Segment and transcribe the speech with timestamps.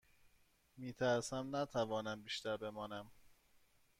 [0.77, 3.11] می ترسم نتوانم بیشتر بمانم.